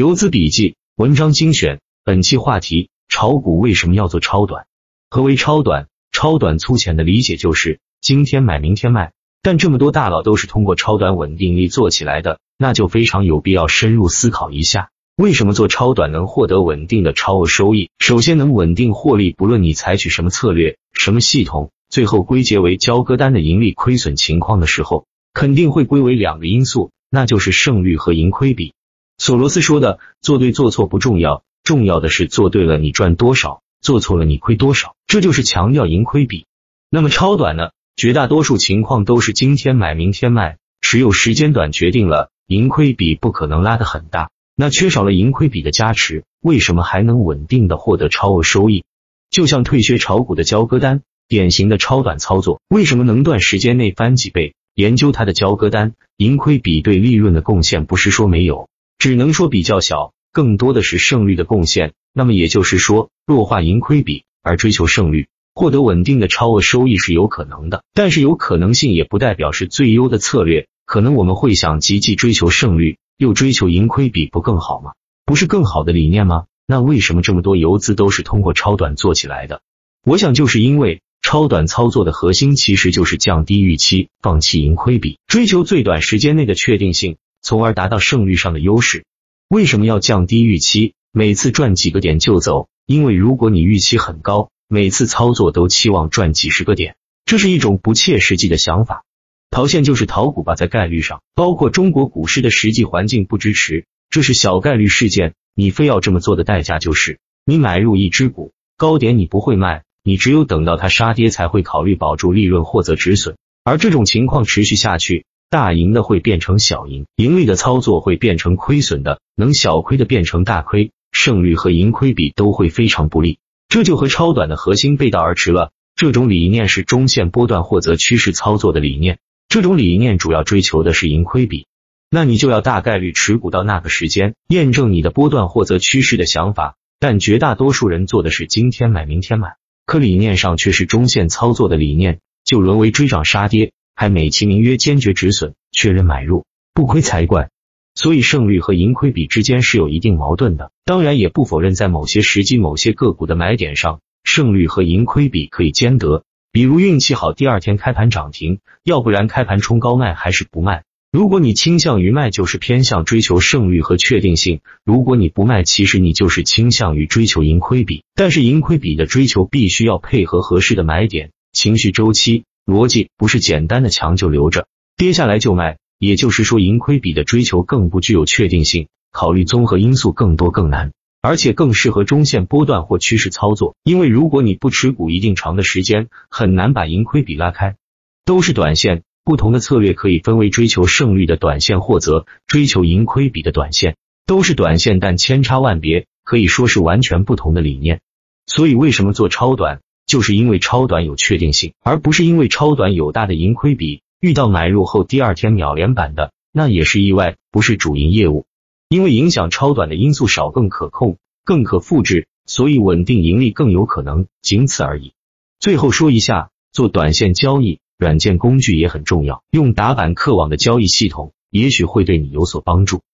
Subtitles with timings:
[0.00, 4.64] 游资笔记文章精选，本期话题：炒股为什么要做超短？
[5.10, 5.88] 何为超短？
[6.10, 17.90] 超短粗浅的理解就是今天买明天卖，但这么多大佬都是通过超短稳定力做起来的，那就非常有必要深入思考一下，为什么做超短能获得稳定的超额收益？
[17.98, 25.04] 首先能稳定获利，不论你采取什么策略、什么系统，最后归结为交割单的盈利亏损情况的时候，
[25.34, 28.72] 肯定会归为两个因素，那就是胜率和盈亏比。
[29.20, 36.46] 索罗斯说的“做对做错不重要，重要的是做对了你赚多少，做错了你亏多少”，这就是强调盈亏比。
[36.88, 37.72] 那么超短呢？
[37.96, 44.30] 绝大多数情况都是今天买明天卖，持有时间短决定了盈亏比不可能拉得很大。
[44.56, 48.84] 那缺少了盈亏比的加持，为什么还能稳定的获得超额收益？
[49.30, 54.54] 就像退学炒股的交割单，典型的超短操作，为什么能短时间内翻几倍？
[54.74, 58.70] 研究它的交割单，盈亏比对利润的贡献不是说没有。
[59.00, 61.94] 只能说比较小，更多的是胜率的贡献。
[62.12, 67.82] 那么也就是说，弱化盈亏比而追求胜率，获得稳定的超额收益是有可能的。
[67.94, 70.68] 但是有可能性也不代表是最优的策略。
[70.84, 74.92] 可能我们会想，积极追求胜率又追求盈亏比，不更好吗？
[75.24, 76.44] 不是更好的理念吗？
[76.66, 79.62] 那为什么这么多游资都是通过超短做起来的？
[80.04, 87.16] 我想就是因为超短操作的核心其实就是降低预期，放弃盈亏比，追求最短时间内的确定性。
[87.42, 89.04] 从而达到胜率上的优势。
[89.48, 90.94] 为什么要降低预期？
[91.12, 92.68] 每次赚几个点就走？
[92.86, 99.04] 因为如果你预期很高，每次操作都期望赚几十个点，这是一种不切实际的想法。
[99.50, 105.34] 逃现就是逃股吧，在概率上，包括中国股市的实际环境不支持，这是小概率事件。
[105.56, 115.26] 你非要这么做的代价就是，你买入一只股高点你不会卖，你只有等到它杀跌才会考虑保住利润或者止损，而这种情况持续下去。
[115.50, 123.40] 大赢的会变成小赢，盈利的操作会变成亏损的，能小亏的变成大亏，胜率和盈亏比都会非常不利。
[123.68, 125.72] 这就和超短的核心背道而驰了。
[125.96, 129.18] 这种理念是中线波段或者趋势操作的理念，
[129.48, 131.66] 这种理念主要追求的是盈亏比。
[132.08, 136.76] 那你就要大概率持股到那个时间，验证你的波段或者趋势的想法。
[137.00, 143.72] 但绝大多数人做的是今天买明天买，可理念上却是中线操作的理念，就沦为追涨杀跌。
[144.00, 147.50] 还美其名曰坚决止损，确认买入不亏才怪。
[147.94, 150.72] 所以胜率和盈亏比之间是有一定矛盾的。
[150.86, 156.24] 当然也不否认在某些时机、某些个股的买点上，胜率和盈亏比可以兼得。
[156.50, 160.84] 比如运气好，第二天开盘涨停；要不然开盘冲高卖还是不卖。
[161.12, 168.02] 如果你倾向于卖，就是偏向追求胜率和确定性；如果你不卖，其实你就是倾向于追求盈亏比。
[168.14, 172.44] 但是盈亏比的追求必须要配合合适的买点、情绪周期。
[172.66, 174.66] 逻辑不是简单的强就留着，
[174.96, 183.74] 跌下来就卖，也就是说盈亏比的追求更不具有确定性，考虑综合因素更多更难，而且更适合中线波段或趋势操作。
[183.82, 187.76] 因为如果你不持股一定长的时间，很难把盈亏比拉开。
[188.24, 198.00] 都是短线，不同的策略可以分为追求胜率的短线或者追求盈亏比的短线，都是短线，但千差万别，可以说是完全不同的理念。
[198.46, 199.80] 所以为什么做超短？
[200.10, 204.02] 就是因为超短有确定性，而不是因为超短有大的盈亏比。
[204.18, 208.44] 遇到买入后第二天秒连板的，那也是意外，不是主营业务。
[208.88, 215.12] 因为影响超短的因素少，更可控，更可复制，所以稳定盈利更有可能，仅此而已。
[215.60, 219.44] 最后说一下，做短线交易，软件工具也很重要。
[219.52, 223.02] 用打板客网的交易系统，也许会对你有所帮助。